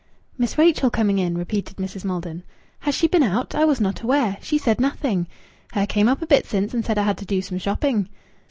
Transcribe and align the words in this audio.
"Miss 0.35 0.57
Rachel 0.57 0.89
coming 0.89 1.19
in!" 1.19 1.37
repeated 1.37 1.75
Mrs. 1.77 2.03
Maldon. 2.03 2.41
"Has 2.79 2.95
she 2.95 3.07
been 3.07 3.21
out? 3.21 3.53
I 3.53 3.65
was 3.65 3.79
not 3.79 4.01
aware. 4.01 4.39
She 4.41 4.57
said 4.57 4.81
nothing" 4.81 5.27
"Her 5.75 5.85
came 5.85 6.07
up 6.09 6.23
a 6.23 6.25
bit 6.25 6.47
since, 6.47 6.73
and 6.73 6.83
said 6.83 6.97
her 6.97 7.03
had 7.03 7.19
to 7.19 7.25
do 7.25 7.39
some 7.39 7.59
shopping." 7.59 8.09